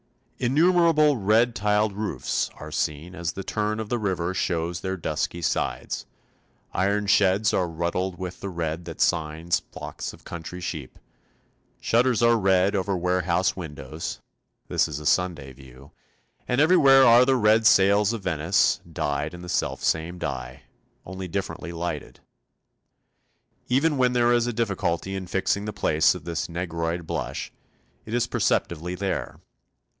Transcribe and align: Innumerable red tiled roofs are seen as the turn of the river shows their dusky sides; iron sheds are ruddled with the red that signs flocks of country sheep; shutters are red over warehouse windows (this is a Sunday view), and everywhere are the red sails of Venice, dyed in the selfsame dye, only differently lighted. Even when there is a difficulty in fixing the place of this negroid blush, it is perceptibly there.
Innumerable 0.39 1.17
red 1.17 1.53
tiled 1.53 1.93
roofs 1.93 2.49
are 2.55 2.71
seen 2.71 3.13
as 3.13 3.33
the 3.33 3.43
turn 3.43 3.79
of 3.79 3.89
the 3.89 3.99
river 3.99 4.33
shows 4.33 4.79
their 4.81 4.97
dusky 4.97 5.43
sides; 5.43 6.07
iron 6.73 7.05
sheds 7.05 7.53
are 7.53 7.67
ruddled 7.67 8.17
with 8.17 8.39
the 8.39 8.49
red 8.49 8.85
that 8.85 8.99
signs 8.99 9.59
flocks 9.71 10.11
of 10.13 10.23
country 10.23 10.59
sheep; 10.59 10.97
shutters 11.79 12.23
are 12.23 12.37
red 12.39 12.75
over 12.75 12.97
warehouse 12.97 13.55
windows 13.55 14.19
(this 14.67 14.87
is 14.87 14.99
a 14.99 15.05
Sunday 15.05 15.53
view), 15.53 15.91
and 16.47 16.59
everywhere 16.59 17.03
are 17.05 17.23
the 17.23 17.35
red 17.35 17.67
sails 17.67 18.11
of 18.11 18.23
Venice, 18.23 18.81
dyed 18.91 19.35
in 19.35 19.43
the 19.43 19.47
selfsame 19.49 20.17
dye, 20.17 20.63
only 21.05 21.27
differently 21.27 21.71
lighted. 21.71 22.19
Even 23.67 23.95
when 23.95 24.13
there 24.13 24.33
is 24.33 24.47
a 24.47 24.53
difficulty 24.53 25.13
in 25.15 25.27
fixing 25.27 25.65
the 25.65 25.71
place 25.71 26.15
of 26.15 26.23
this 26.25 26.49
negroid 26.49 27.05
blush, 27.05 27.51
it 28.07 28.15
is 28.15 28.25
perceptibly 28.25 28.95
there. 28.95 29.39